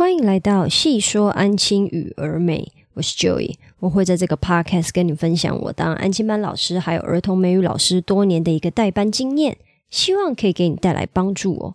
[0.00, 9.58] 欢迎来到细说安亲与儿美，我是 Joy，我会在这个 podcast 跟你分享我当安亲班老师还有儿童美语老师多年的一个代班经验，
[9.90, 11.74] 希望可以给你带来帮助哦。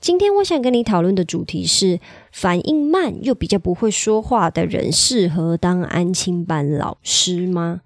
[0.00, 2.00] 今天我想跟你讨论的主题是：
[2.32, 7.82] 反应慢又比较不会说话的人适合当安亲班老师吗？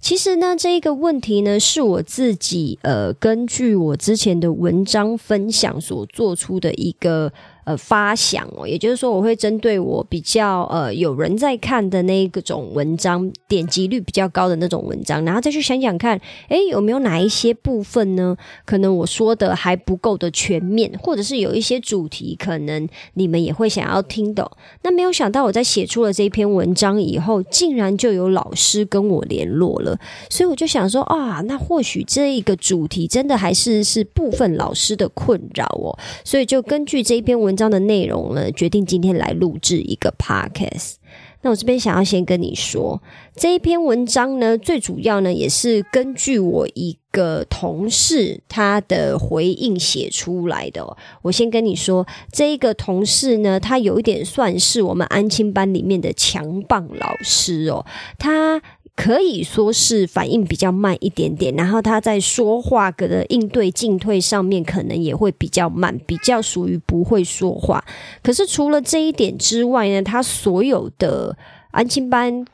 [0.00, 7.30] 其实呢，这一个问题呢，是我自己呃根据我之前的文章分享所做出的一个。
[7.68, 16.18] 呃，发想哦，也就是说，我会针对我比较呃有人在看的那个种文章，点击率比较高的那种文章，然后再去想想看，
[16.48, 18.34] 诶，有没有哪一些部分呢？
[18.64, 24.50] 可能我说的还不够的全面，或者是有一些主题，可能你们也会想要听的。
[24.80, 29.94] 那没有想到，我在写出了这篇文章以后，竟然就有老师跟我联络了，
[30.30, 35.92] 所以我就想说啊，那或许这一个主题真的还是是部分老师的困扰哦，
[36.24, 37.57] 所以就根据这一篇文。
[37.58, 40.94] 章的内容呢，决定今天来录制一个 podcast。
[41.42, 43.00] 那我这边想要先跟你说，
[43.36, 50.96] 这一篇文章呢，最主要呢也是根据我一个同事他的回应写出来的。
[51.22, 57.84] 我先跟你说，这一个同事呢，他有一点算是我们安亲班里面的强棒老师哦，
[58.18, 58.62] 他。
[58.98, 67.84] 可以说是反应比较慢一点点，然后他在说话的应对进退上面可能也会比较慢，比较属于不会说话。
[68.24, 71.38] 可是除了这一点之外呢，他所有的
[71.70, 72.44] 安亲班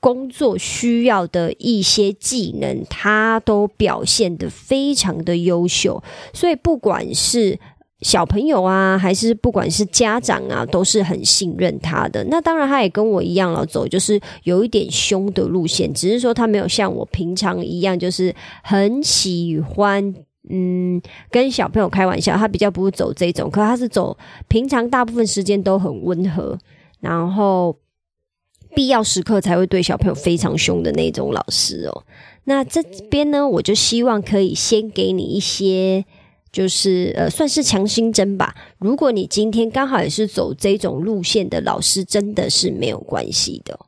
[0.00, 7.58] 工作需要的一些技能，他都表现的非常的优秀，所以不管是。
[8.02, 12.24] 小朋友啊，还是不管是家长啊，都是很信任他的。
[12.30, 20.14] 那当然，他也跟我一样了，走就是有一点凶的路线，只是说他没有像我平常一样，就是很喜欢
[20.48, 22.36] 嗯跟小朋友开玩笑。
[22.38, 24.16] 他比较不会走这种，可他是走
[24.48, 26.58] 平常大部分时间都很温和，
[27.00, 27.76] 然后
[28.74, 32.04] 必要时刻才会对小朋友非常凶的那种老师哦。
[32.44, 36.06] 那这边呢，我就希望可以先给你一些。
[36.52, 38.54] 就是呃，算是强心针吧。
[38.78, 43.78] 如果你今天刚好也是走这种路线的老师，真的是没有关系的。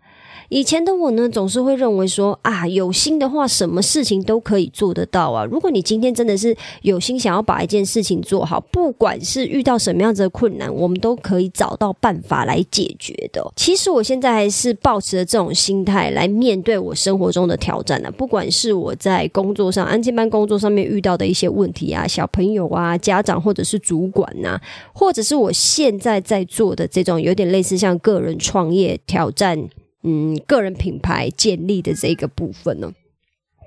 [0.53, 5.47] 以前的我呢，总是会认为说啊，有心的话，什么事情都可以做得到啊。
[5.47, 13.43] 如果你今天真的是有心想要把一件事情做好，不管是遇到什么样子的困难，我们都可以找到办法来解决的。
[13.57, 18.13] 其实我现在还是保持着这种心态来面对我生活中的挑战呢。
[18.15, 24.61] 不管是我在工作上、安静班工作上面遇到的一些问题啊，小朋友啊、家长或者是主管呐，
[24.93, 29.71] 或者是我现在在做的这种有点类似像个人创业挑战。
[30.03, 32.93] 嗯，个人品牌建立的这个部分呢。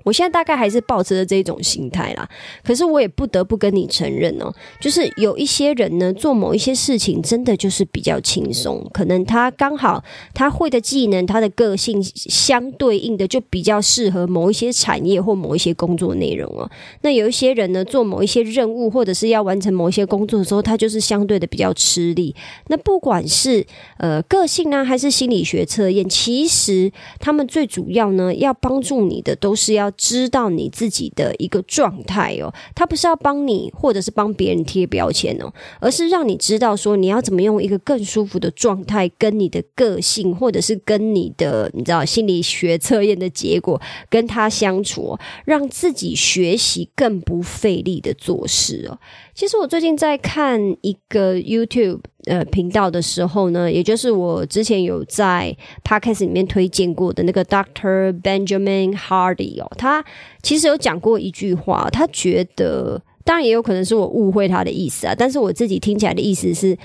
[0.06, 2.28] 我现在大概还是保持着这种心态啦，
[2.62, 16.70] 可是我也不得不跟你承认哦，就是有一些人呢，做某一些事情真的就是比较轻松，可能他刚好他会的技能，他的个性相对应的就比较适合某一些产业或某一些工作内容哦。
[17.00, 22.32] 那有一些人呢，做某一些任务或者是要完成某一些工作的时候，他就是相对的比较吃力。
[22.68, 23.66] 那不管是
[23.98, 29.92] 呃个性呢，还是心理学测验，其实他们最主要呢，要帮助你的都是要。
[29.96, 48.98] 知道你自己的一个状态哦，他不是要帮你或者是帮别人贴标签哦，而是让你知道说你要怎么用一个更舒服的状态跟你的个性，或者是跟你的你知道心理学测验的结果跟他相处，让自己学习更不费力的做事哦。
[49.34, 60.04] 其实我最近在看一个 YouTube 呃频道的时候呢，也就是我之前有在 Podcast 里面推荐过的那个 Doctor Benjamin Hardy 哦，他
[60.42, 66.76] 其实有讲过一句话，他觉得当然也有可能是我误会他的意思啊，但是我自己听起来的意思是，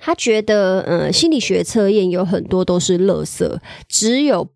[0.00, 4.48] 他觉得呃心理学测验有很多都是垃圾，只有。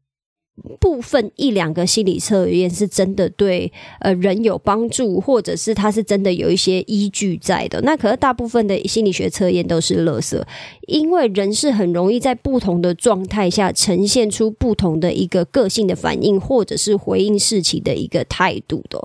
[0.81, 7.81] 部分一两个心理测验是真的对呃人有帮助，或者是它是真的有一些依据在的。
[7.83, 10.43] 那可是大部分的心理学测验都是垃圾，
[10.87, 18.99] 因为人是很容易在不同的状态下呈现出不同的一个个性的反应，或者是回应事情的一个态度的。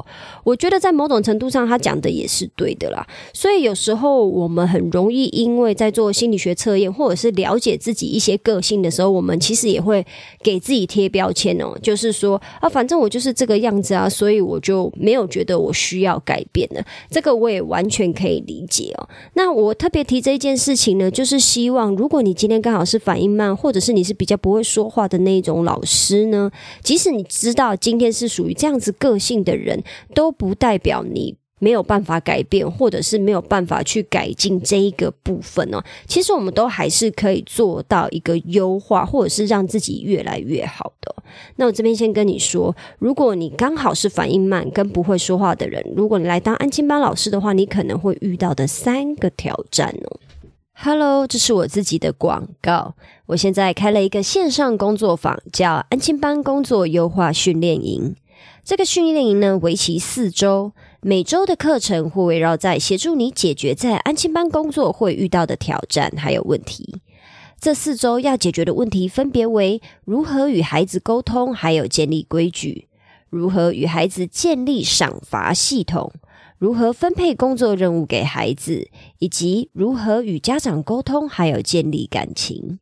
[0.46, 3.06] 我觉得在某种程度上，他讲的也是对的啦。
[3.34, 10.06] 所以有时候我们很容易因为在做心理学测验，或者是了解自己一些个性的时候，我们其实也会
[10.42, 11.41] 给自己贴标签。
[11.42, 16.86] 天哦，就是说啊，反正我就是这个样子啊，所以我就没有觉得我需要改变了。
[17.10, 19.10] 这个我也完全可以理解哦。
[19.34, 26.52] 那我特别提这一件事情呢，就是希望如果你今天刚好是反应慢，或者是你是比较不会说话的那一种老师呢，
[26.84, 29.84] 即使你知道今天是属于这样子个性的人，
[30.14, 31.36] 都不代表你。
[31.64, 35.80] 没有办法改变，或者是没有办法去改进这一个部分哦。
[36.08, 41.11] 其实我们都还是可以做到一个优化，或者是让自己越来越好的。
[41.56, 50.20] 那我这边先跟你说，如果你刚好是反应慢跟不会说话的人，如果你来当安亲班老师的话，你可能会遇到的三个挑战哦。
[50.74, 52.96] Hello，这是我自己的广告。
[53.28, 58.16] 我现在开了一个线上工作坊，叫安亲班工作优化训练营。
[58.64, 66.96] 这个训练营呢，为期四周，每周的课程会围绕在协助你解决在安亲班工作会遇到的挑战还有问题。
[67.62, 72.88] 这四周要解决的问题分别为：如何与孩子沟通，还有建立规矩；
[73.30, 76.12] 如何与孩子建立赏罚系统。
[76.58, 82.80] 如何分配工作任务给孩子，以及如何与家长沟通，还有建立感情。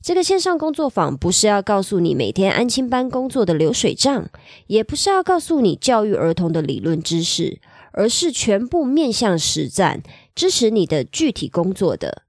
[0.00, 4.30] 这个线上工作坊不是要告诉你每天安亲班工作的流水账，
[4.68, 7.60] 也不是要告诉你教育儿童的理论知识，
[7.92, 10.02] 而是全部面向实战，
[10.34, 12.22] 支持你的具体工作的。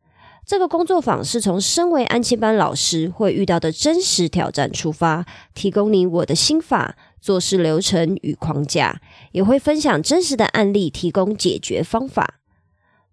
[0.47, 6.95] 这个工作坊是从身为安亲班老师会遇到的真实挑战出发，提供你我的心法。
[7.19, 9.01] 做事流程与框架，
[9.33, 12.35] 也会分享真实的案例，提供解决方法。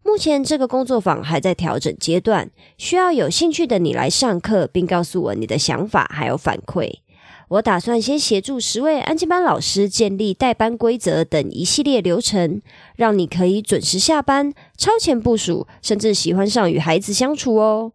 [0.04, 7.00] 目前这个工作坊还在调整阶段，需要有兴趣的你来上课，并告诉我你的想法还有反馈。
[7.48, 12.62] 我打算先协助十位安静班老师建立代班规则等一系列流程，
[12.96, 17.92] 让你可以准时下班、超前部署，甚至喜欢上与孩子相处哦。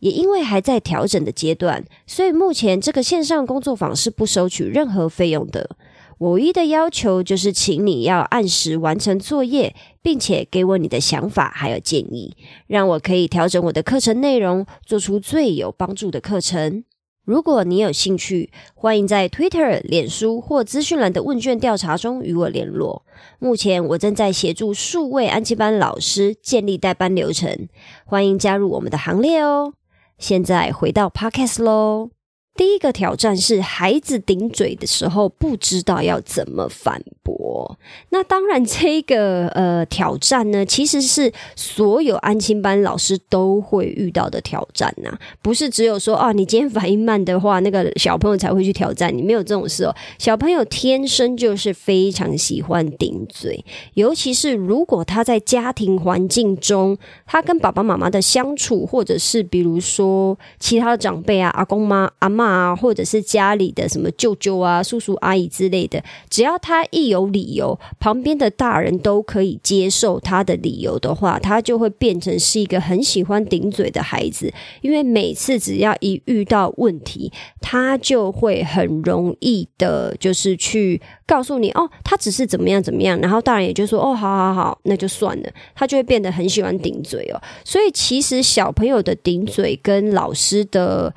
[0.00, 5.76] 也因为还在调整的阶段，所以目前这个线上工作坊是不收取任何费用的。
[6.18, 12.36] 我唯一的要求就是，请你要按时完成作业，并且给我你的想法还有建议，
[12.66, 16.84] 让我可以调整我的课程内容，做出最有帮助的课程。
[17.24, 23.06] 如果你有兴趣，欢迎在 Twitter、脸书或资讯栏的问卷调查中与我联络。
[23.38, 27.68] 目前我正在协助数位安吉班老师建立代班流程，
[28.04, 29.72] 欢迎加入我们的行列哦。
[30.18, 32.10] 现在回到 Podcast 喽。
[32.56, 37.76] 第一个挑战是孩子顶嘴的时候，不知道要怎么反驳。
[38.10, 45.18] 那当然，这个呃挑战呢，其实是所有安亲班老师都会遇到的挑战呐。
[45.42, 49.92] 不是只有说啊，你今天反应慢的话，那个小朋友才会去挑战你，没有这种事哦。
[50.18, 53.64] 小朋友天生就是非常喜欢顶嘴，
[53.94, 56.96] 尤其是如果他在家庭环境中，
[57.26, 62.43] 他跟爸爸妈妈的相处，或者是比如说其他的长辈啊，阿公妈、阿妈。
[62.44, 74.52] 啊，或者是家里的什么舅舅啊、叔叔阿姨之类的，只要他一有理由，旁边的大人都可以接受他的理由的话，他就会变成是一个很喜欢顶嘴的孩子。
[74.82, 87.40] 因为每次只要一遇到问题，他就会很容易的，就是去告诉你哦，他只是怎么样怎么样，然后大人也就说哦，好好好，那就算了，他就会变得很喜欢顶嘴哦。
[87.64, 91.14] 所以其实小朋友的顶嘴跟老师的。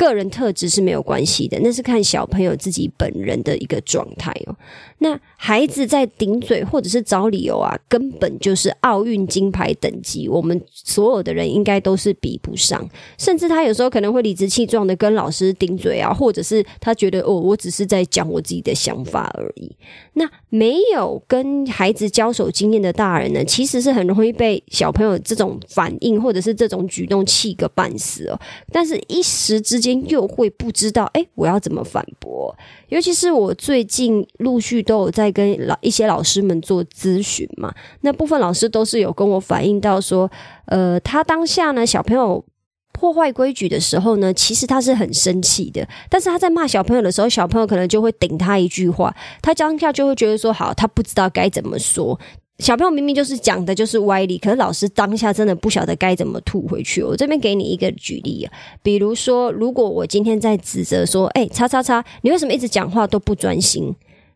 [0.00, 4.56] 个人特质是没有关系的，那是看小朋友自己本人的一个状态哦。
[5.02, 12.86] 那孩子在顶嘴或者是找理由啊，根本就是奥运金牌等级，我们所有的人应该都是比不上。
[13.16, 19.74] 甚至他有时候可能会理直气壮的跟老师顶嘴啊，或者是他觉得哦，我只是在讲我自己的想法而已。
[20.12, 28.38] 那没有跟孩子交手经验的大人呢，其实是很容易被小朋友这种反应或者是这种举动气个半死哦。
[28.70, 32.54] 但是一时之间又会不知道，哎，我要怎么反驳？
[32.90, 40.30] 尤其是我最近陆续都有在跟老一些老师们做咨询嘛，那部分老师都是有跟我反映到说，
[40.66, 42.44] 呃，他当下呢小朋友
[42.92, 52.18] 破坏规矩的时候呢，其实他是很生气的，但是他在骂小朋友的时候，小朋友可能就会顶他一句话，他当下就会觉得说，好，他不知道该怎么说。
[52.60, 57.02] 小朋友明明就是讲的就是歪理，可是老师当下真的不晓得该怎么吐回去。
[57.02, 58.52] 我这边给你一个举例啊，
[58.82, 63.94] 比如说，如果我今天在指责说，哎，叉叉叉，你为什么一直讲话都不专心？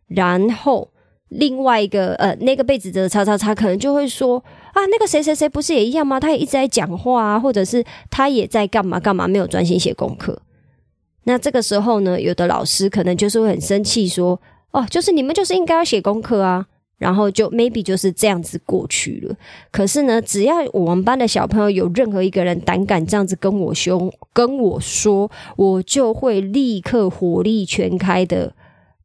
[0.09, 0.89] 然后
[1.29, 6.19] 另外一个呃，那个被指责的叉叉叉可能就会说，啊，那个谁谁谁不是也一样吗？
[6.19, 10.41] 他也一直在讲话啊，或者是他也在干嘛干嘛，没有专心写功课。
[11.25, 14.41] 那这个时候呢，有的老师可能就是会很生气，说，
[14.73, 16.67] 哦，就是你们就是应该要写功课啊。
[16.99, 19.37] 然后就 maybe 就是这样子过去了。
[19.71, 28.55] 可是呢，只要我们班的小朋友有任何一个人胆敢这样子跟我凶跟我说，我就会立刻火力全开的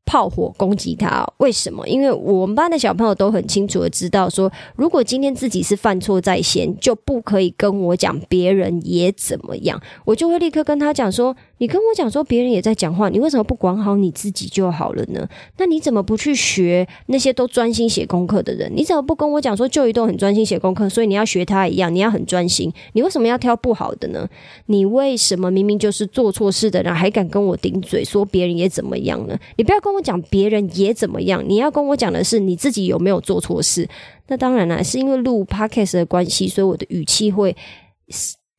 [0.09, 1.23] 炮火攻击他。
[1.37, 1.87] 为什么？
[1.87, 15.29] 因为我们班的小朋友都很清楚的知道，说如果今天自己是犯错在先，就不可以跟我讲别人也怎么样，我就会立刻跟他讲说：“你跟我讲说别人也在讲话，你为什么不管好你自己就好了呢？
[15.59, 18.71] 那你怎么不去学那些都专心写功课的人？
[18.75, 22.73] 你怎么不跟我讲说就一都很专心写功课，所以你要学他一样，你要很专心？
[22.93, 24.27] 你为什么要挑不好的呢？
[24.65, 29.37] 你为什么明明就是做错事的人，还敢跟我顶嘴说别人也怎么样呢？
[29.57, 33.87] 你不要跟我讲别人也怎么样，你要跟我讲的是你自己有没有做错事。
[34.27, 37.55] 那当然了，是因为录 podcast 的关系，所以我的语气会。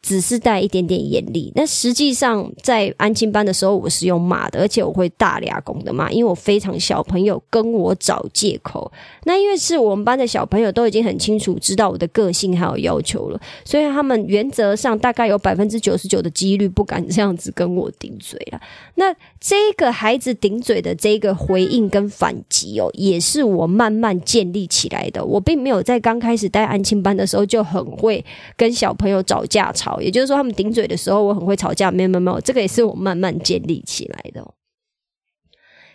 [0.03, 8.91] 只是带一点点严厉，但实际上在安亲班的时候，我是用骂的，而且我会大俩公的骂，因为我非常小朋友跟我找借口。
[9.25, 18.61] 那因为是我们班的小朋友都已经很清楚知道我的个性还有要求了，所以他们原则上大概有百分之九十九的几率不敢这样子跟我顶嘴了。
[18.95, 25.23] 那这个孩子顶嘴的这个回应跟反击哦，也是我慢慢建立起来的。
[25.23, 28.25] 我并没有在刚开始带安亲班的时候就很会
[28.57, 29.90] 跟小朋友找架吵。
[29.99, 31.91] 也就是说，他们顶嘴的时候，我很会吵架。
[31.91, 34.47] 没有没有没有，这个也是我慢慢建立起来的。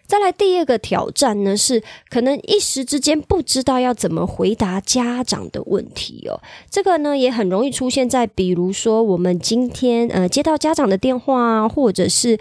[0.07, 6.39] 再来第二个挑战呢，是可能一时之间不知道要怎么回答家长的问题哦。
[6.69, 12.37] 这个呢，也很容易出现在，比如说我们今天呃接到家长的电话，或者是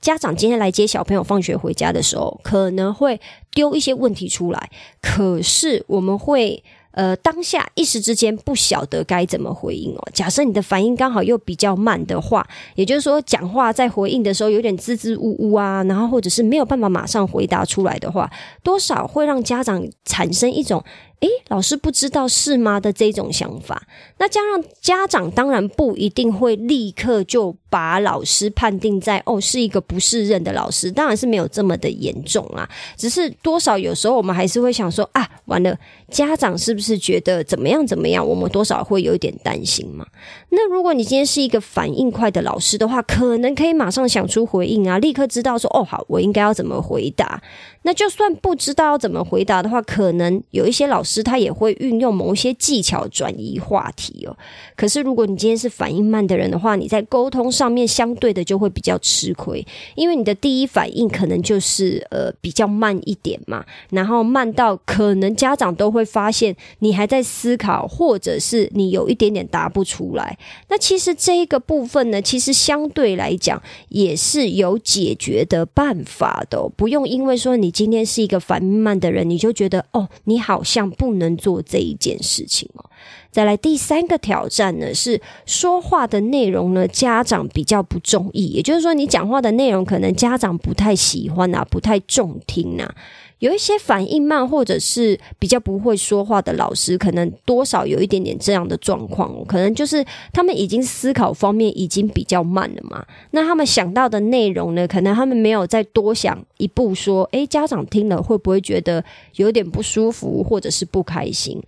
[0.00, 3.20] 家长今天来接小朋友放学回家的时候，可能会
[3.52, 4.70] 丢一些问题出来。
[5.02, 6.62] 可是我们会。
[6.92, 10.08] 呃，当下一时之间不晓得该怎么回应哦。
[10.12, 18.30] 假设你的反应刚好又比较慢的话，也就是说，讲话在回应的时候有点支支吾吾啊，然后或者是没有办法马上回答出来的话，
[18.62, 20.82] 多少会让家长产生一种。
[21.20, 23.82] 诶，老师不知道是吗的这种想法，
[24.18, 35.78] 那加上家长当然不一定会立刻就把老师判定在哦是一个不适任的老师，当然是没有这么的严重啊，只是多少有时候我们还是会想说啊，完了，
[36.10, 38.26] 家长是不是觉得怎么样怎么样？
[38.26, 40.06] 我们多少会有一点担心嘛。
[40.48, 47.42] 那如果你今天是一个反应快的老师的话，可能可以马上想出回应啊，立刻知道说哦好，我应该要怎么回答。
[47.82, 54.36] 那就算不知道要怎么回答的话，可能有一些老师他也会运用某一些技巧转移话题哦。
[54.76, 70.36] 可是如果你今天是反应慢的人的话，你在沟通上面相对的就会比较吃亏，因为你的第一反应可能就是呃比较慢一点嘛，然后慢到可能家长都会发现你还在思考，或者是你有一点点答不出来。
[70.68, 77.69] 那其实这一个部分呢，其实相对来讲也是有解决的办法的，不用因为说你。
[77.70, 82.90] 今天是一个烦闷的人，你就觉得哦，你好像不能做这一件事情哦。
[83.30, 92.94] 再来第三个挑战呢，是说话的内容呢，家长比较不中意，也就是说，你讲话的内容可能家长不太喜欢啊，不太中听啊。
[93.40, 103.04] 有一些反应慢或者是比较不会说话的老师，可能多少有一点点这样的状况，可能就是他们已经思考方面已经比较慢了嘛。
[103.32, 109.04] 那他们想到的内容呢，可能他们没有再多想一步，说，诶，家长听了会不会觉得
[109.36, 111.60] 有点不舒服或者是不开心？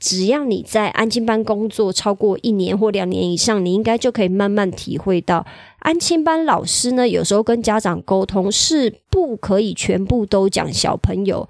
[0.00, 5.46] 只要你在安静班工作超过一年或两年以上，你应该就可以慢慢体会到，
[5.82, 11.48] 安亲班老师呢，有时候跟家长沟通是不可以全部都讲小朋友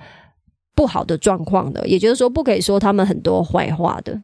[0.74, 4.22] 不好的状况的，也就是说，不可以说他们很多坏话的，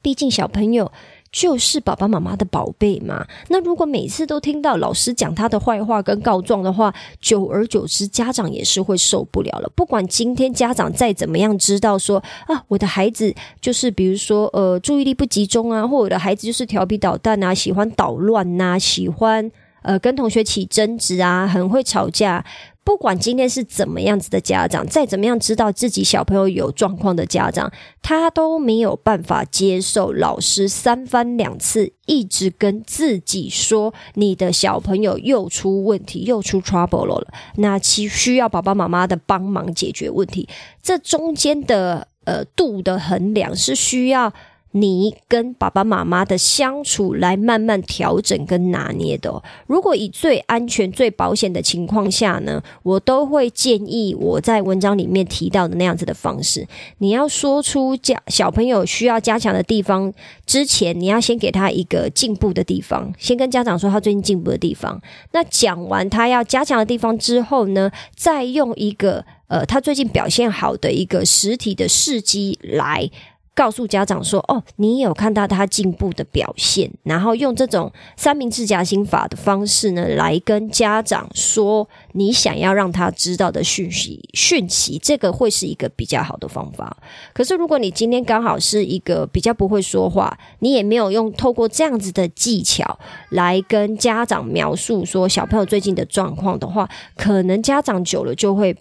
[0.00, 0.90] 毕竟小朋友。
[1.32, 3.26] 就是爸爸妈妈的宝贝嘛。
[3.48, 9.70] 那如果每次都听到老师讲他的坏话跟告状的话，久而久之，家长也是会受不了了。
[9.74, 19.50] 不管今天家长再怎么样知道说啊，我的孩子就是比如说呃注意力不集中啊，或我的孩子就是调皮捣蛋啊，喜欢捣乱呐，喜欢
[19.82, 22.44] 呃跟同学起争执啊，很会吵架。
[22.90, 27.70] 不管今天是怎么样子的家长，再怎么样知道自己小朋友有状况的家长，
[28.02, 40.48] 他都没有办法接受老师三番两次一直跟自己说你的小朋友又出问题，又出 trouble 了，那其需要爸爸妈妈的帮忙解决问题。
[40.82, 44.34] 这中间的呃度的衡量是需要。
[44.72, 49.42] 你跟爸爸妈妈的相处来慢慢调整跟拿捏的。
[49.66, 56.66] 如果以最安全、最保险的情况下呢，我都会建议我在文章里面提到的那样子的方式。
[56.98, 60.12] 你要说出加小朋友需要加强的地方
[60.46, 65.00] 之前，你要先给他一个进步的地方，先跟家长说他最近进步的地方。
[65.32, 73.10] 那讲完他要加强的地方之后呢，再用一个呃他最近表现好的一个实体的事迹来。
[73.54, 84.28] 告诉家长说：“哦，你有看到他进步的表现。”然后用这种三明治夹心法的方式呢，来跟家长说你想要让他知道的讯息。
[84.32, 86.96] 讯息这个会是一个比较好的方法。
[87.32, 92.98] 可是如果你今天刚好是一个比较不会说话，你也没有用透过这样子的技巧
[93.30, 98.76] 来跟家长描述说小朋友最近的状况的话，可能家长久了就会。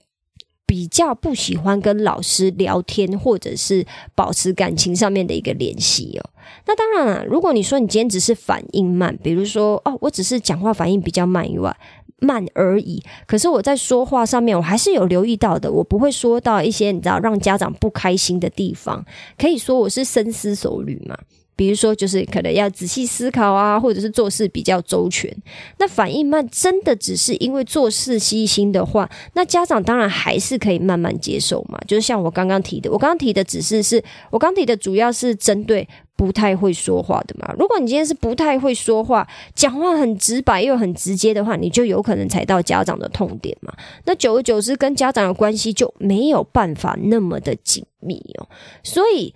[0.70, 3.84] 比较不喜欢跟老师聊天，或者是
[4.14, 6.30] 保持感情上面的一个联系哦。
[6.68, 11.76] 那当然了，如果你说你今天只是反应慢，比如说哦，我只是讲话反应比较慢以外，
[12.20, 13.02] 慢而已。
[13.26, 19.04] 可是我在说话上面，我还是有留意到的，我不会说到一些你知道让家长不开心的地方。
[19.40, 21.18] 可以说我是深思熟虑嘛。
[21.60, 25.30] 比如说，就是可能要仔细思考啊，或者是做事比较周全。
[25.78, 31.78] 那反应慢，真的只是因为做事细心的话，那家长当然还是可以慢慢接受嘛。
[31.86, 34.02] 就是像我刚刚提的，我刚刚提的只是是
[34.32, 35.86] 我刚提的主要是针对
[36.16, 37.54] 不太会说话的嘛。
[37.60, 43.74] 如果你今天是不太会说话，讲话很直白又很直接的话，你就有可能踩到家长的痛点嘛。
[44.06, 48.48] 那久而久之，跟家长的关系就没有办法那么的紧密哦。
[48.82, 49.36] 所以。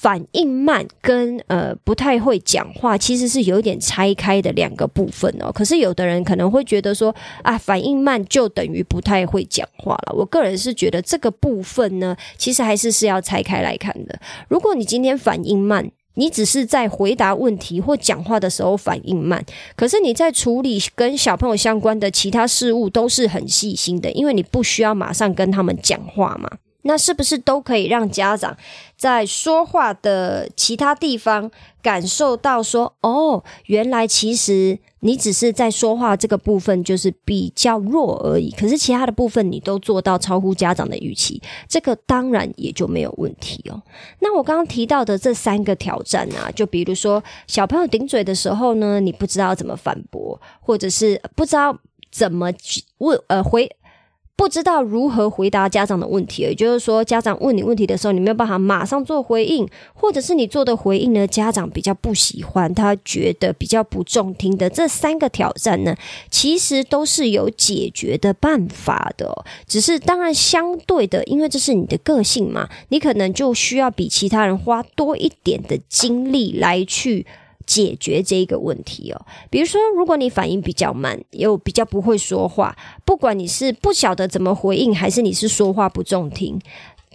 [0.00, 5.50] 反应慢跟呃不太会讲话，其实是有点拆开的两个部分哦。
[5.50, 7.12] 可是有的人可能会觉得说
[7.42, 10.14] 啊，反应慢就等于不太会讲话了。
[10.14, 14.16] 我个人是觉得这个部分呢，其实还是是要拆开来看的。
[14.46, 26.48] 如果你今天反应慢，你只是在回答问题或讲话的时候反应慢，可是你在处理跟小朋友相关的其他事物都是很细心的，因为你不需要马上跟他们讲话嘛。
[26.88, 28.56] 那是不是都可以让家长
[28.96, 31.50] 在说话的其他地方
[31.82, 43.82] 感受到说，哦，原来其实你只是在说话这个部分就是比较弱而已，可是其他的部分你都做到超乎家长的预期，这个当然也就没有问题哦。
[44.20, 51.78] 那我刚刚提到的这三个挑战啊，就比如说小朋友顶嘴的时候呢，你不知道怎么反驳，或者是不知道
[52.10, 52.50] 怎么
[52.96, 53.70] 问呃回。
[54.38, 64.70] 不知道如何回答家长的问题，也就是说，家长问你问题的时候，你没有办法马上做回应，或者是你做的回应呢，家长比较不喜欢，他觉得比较不中听的。
[64.70, 65.96] 这三个挑战呢，
[66.30, 77.26] 其实都是有解决的办法的，只是当然相对的，因为这是你的个性嘛，你可能就需要比其他人花多一点的精力来去。
[77.68, 79.20] 解决这一个问题哦，
[79.50, 86.58] 比如说，如果你反应比较慢，又比较不会说话，不管你是不晓得怎么回应，还是你是说话不中听。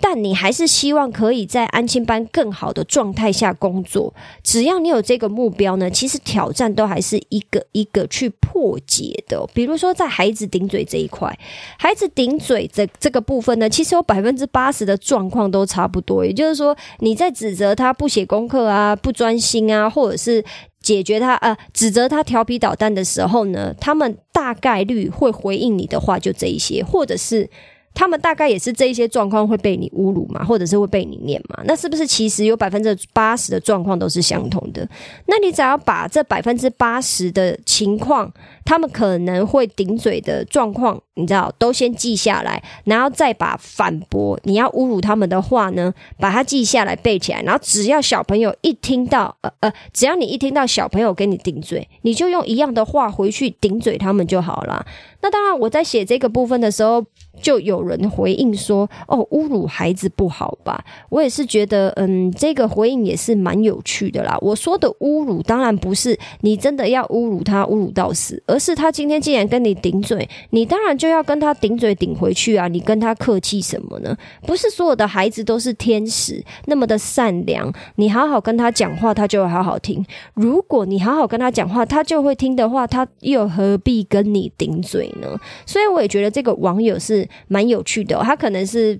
[0.05, 4.13] 但你还是希望可以在安亲班更好的状态下工作。
[4.43, 9.47] 只要你有这个目标呢，其实挑战都还是一个一个去破解的。
[9.53, 11.39] 比如说，在孩子顶嘴这一块，
[11.79, 16.25] 孩子顶嘴这这个部分呢，其实有百分之八十的状况都差不多。
[16.25, 20.43] 也就是说，你在指责他不写功课啊、不专心啊，或者是
[20.81, 27.49] 解决他呃指责他调皮捣蛋的时候呢，他们大概率会回应你的话就这一些，或者是。
[27.93, 31.61] 他们大概也是这一些状况会被你侮辱嘛，或者是会被你念嘛？
[31.65, 34.87] 那是不是其实有百分之八十的状况都是相同的？
[35.27, 38.31] 那你只要把这百分之八十的情况，
[38.65, 54.85] 他们可能会顶嘴的状况，你知道，都先记下来，然后再把反驳你要侮辱他们的话呢，把它记下来背起来，然后只要小朋友一听到，呃呃，只要你一听到小朋友跟你顶嘴，你就用一样的话回去顶嘴他们就好了。
[55.21, 57.05] 那当然，我在写这个部分的时候。
[57.41, 64.37] 就有人回应说：“哦，侮辱孩子不好吧？”我也是觉得，嗯，这个回应也是蛮有趣的啦。
[64.41, 72.67] 我说的侮辱，当然不是你真的要侮辱他，侮辱到死，而是他今天既然跟你顶嘴，你当然就要跟他顶嘴顶回去啊！
[72.67, 74.15] 你跟他客气什么呢？
[74.45, 80.05] 不是所有的孩子都是天使那么的善良，你好好跟他讲话，他就会好好听。
[80.35, 85.27] 如果你好好跟他讲话，他就会听的话，他又何必跟你顶嘴呢？
[85.65, 87.27] 所以我也觉得这个网友是。
[87.47, 88.99] 蛮有趣的，他可能是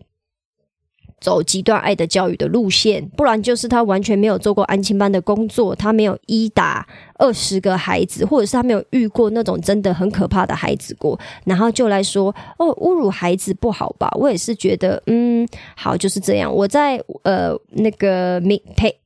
[1.20, 14.10] 走极端爱的教育的路线，不然就是他完全没有做过安亲班的工作，他没有一打二十个孩子，或者是他没有遇过那种真的很可怕的孩子过，然后就来说哦，侮辱孩子不好吧？
[14.20, 16.54] 我也是觉得，嗯，好，就是这样。
[16.54, 19.03] 我在呃那个明呸。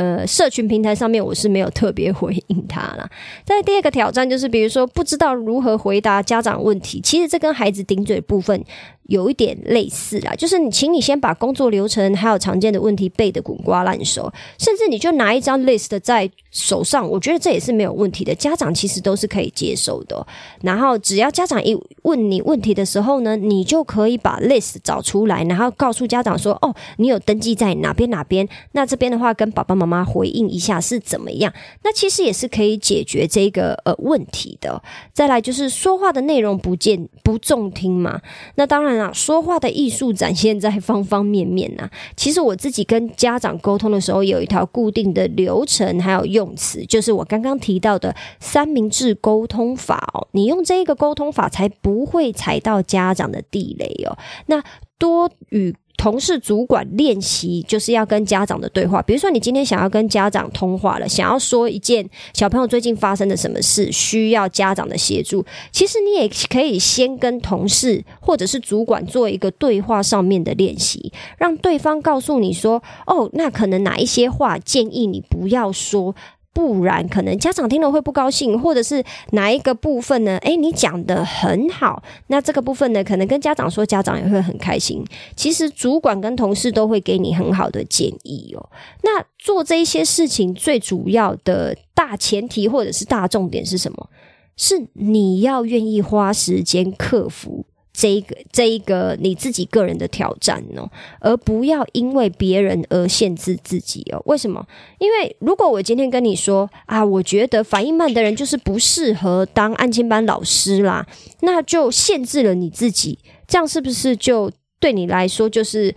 [0.00, 3.06] 呃，社群平台上面我是没有特别回应他啦。
[3.44, 8.64] 在第二个挑战就是，比如说不知道如何回答家长问题，其实这跟孩子顶嘴部分
[9.08, 18.34] 有一点类似啦，就是你，请你先把工作流程还有常见的问题背得滚瓜烂熟，甚至你就拿一张 list 在手上，我觉得这也是没有问题的。
[18.34, 20.26] 家长其实都是可以接受的。
[20.62, 28.48] 然后只要家长一问你问题的时候呢，你就可以把 list 找出来，然后告诉家长说：“哦，你有登记在哪边哪边？
[28.72, 31.52] 那这边的话，跟爸爸妈妈妈回应一下是怎么样？
[31.82, 34.82] 那其实也是可以解决这个呃问题的。
[35.12, 38.20] 再来就是说话的内容不见不中听嘛，
[38.54, 38.90] 那当然。
[39.00, 41.88] 啦说话的艺术展现在方方面面呐。
[42.16, 50.26] 其实我自己跟家长沟通的时候，有一条固定的流程，还有用词，就是我刚刚提到的三明治沟通法哦。
[50.32, 54.18] 你用这一个沟通法，才不会踩到家长的地雷哦。
[54.46, 54.62] 那
[54.98, 55.74] 多与。
[56.00, 59.02] 同事、主管练习就是要跟家长的对话。
[59.02, 65.44] 比如说，你今天想要跟家长通话了，想要说一件小朋友最近发生的什么事，需要家长的协助。
[65.70, 76.16] 其实你也可以先跟同事或者是主管做一个对话上面的练习，让对方告诉你说：“哦，那可能哪一些话建议你不要说。”
[76.52, 80.36] 不然，可能家长听了会不高兴，或者是哪一个部分呢？
[80.38, 85.04] 诶，你讲的很好，那这个部分呢，可能跟家长说，家长也会很开心。
[85.36, 88.68] 其实主管跟同事都会给你很好的建议哦。
[89.02, 94.08] 那做这一些事情，最主要的大前提或者是大重点是什么？
[94.56, 97.64] 是你要愿意花时间克服。
[98.00, 104.22] 这一个这一个你自己个人的挑战哦，而不要因为别人而限制自己哦。
[104.24, 104.66] 为什么？
[104.96, 111.06] 因为如果我今天跟你说啊，我觉得反应慢的人就是不适合当安亲班老师啦，
[111.42, 113.18] 那就限制了你自己。
[113.46, 115.94] 这样是不是就对你来说就是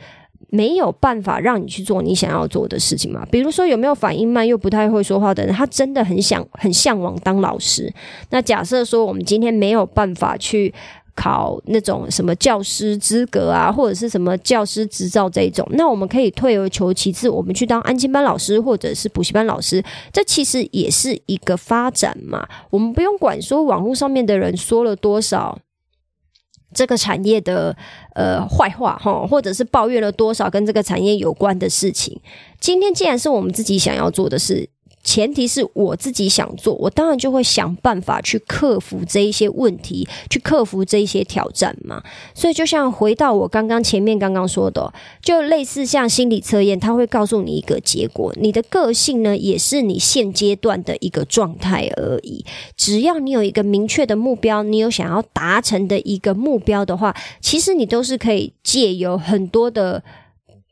[0.49, 3.25] 没有办法让你去做你想要做的事情嘛？
[3.31, 7.89] 比如说有没有反应慢又不太会说话的人，他真的很想很向往当老师。
[8.31, 10.73] 那假设说我们今天没有办法去。
[11.15, 22.47] 考那种什么教师资格啊，或者是什么教师执照这一种，那我们可以退而求其次，我们去当安亲班老师或者是补习班老师，这其实也是一个发展嘛。
[22.69, 25.59] 我们不用管说网络上面的人说了多少
[26.73, 27.77] 这个产业的
[28.15, 32.19] 呃坏话哈，或者是抱怨了多少跟这个产业有关的事情。
[32.59, 34.72] 今天既然是我们自己想要做的事。
[35.03, 42.01] 前提是我自己想做，我当然就会想办法去克服这一些问题，去克服这一些挑战嘛。
[42.33, 52.45] 所以，就像回到我刚刚前面刚刚说的，就类似像心理测验，它会告诉你一个结果，你的个性呢，也是你现阶段的一个状态而已。
[52.77, 60.01] 只要你有一个明确的目标，你有想要达成的一个目标的话，其实你都是可以借由很多的。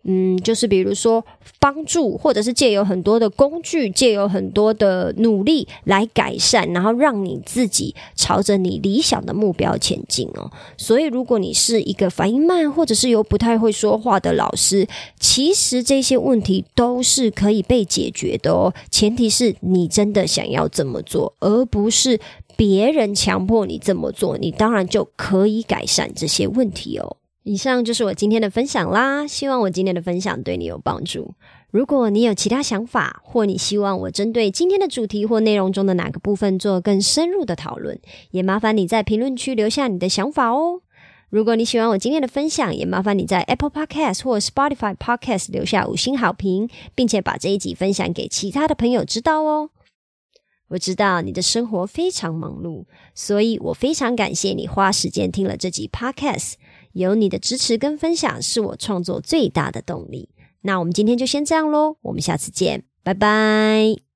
[0.04, 1.24] 嗯，就是比如说
[1.60, 10.50] 帮助，或者是借由很多的工具，借由很多的努力来改善，然后让你自己朝着你理想的目标前进哦。
[10.76, 14.88] 所以，如果你是一个反应慢，或者是有不太会说话的老师，
[15.20, 18.74] 其实这些问题都是可以被解决的哦。
[18.90, 22.20] 前提是你真的想要这么做，而不是
[22.56, 27.18] 别人强迫你这么做，你当然就可以改善这些问题哦。
[27.44, 31.34] 以上就是我今天的分享啦，希望我今天的分享对你有帮助。
[31.72, 38.00] 如果你有其他想法，或你希望我针对今天的主题或内容中的哪个部分做更深入的讨论，
[38.32, 40.82] 也麻烦你在评论区留下你的想法哦。
[41.30, 49.70] 如果你喜欢我今天的分享，也麻烦你在 Apple Podcast 或 Spotify Podcast 留下五星好评，并且把这一集分享给其他的朋友知道哦。
[50.68, 56.54] 我知道你的生活非常忙碌，所以我非常感谢你花时间听了这集 Podcast。
[56.94, 60.30] 有你的支持跟分享，是我创作最大的动力。
[60.62, 64.11] 那我们今天就先这样喽，我们下次见，拜拜。